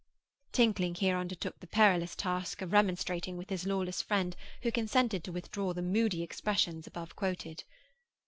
[0.51, 5.31] Tinkling here undertook the perilous task of remonstrating with his lawless friend, who consented to
[5.31, 7.63] withdraw the moody expressions above quoted.